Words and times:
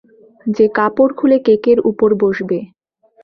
যে 0.47 0.65
কাপড় 0.77 1.11
খুলে 1.15 1.37
কেকের 1.45 1.77
উপর 1.89 2.09
বসবে। 2.21 2.59